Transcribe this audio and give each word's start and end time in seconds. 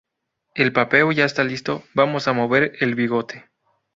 El 0.55 0.73
papeo 0.73 1.11
ya 1.11 1.25
está 1.25 1.43
listo. 1.43 1.83
Vamos 1.93 2.27
a 2.27 2.33
mover 2.33 2.73
el 2.79 2.95
bigote 2.95 3.51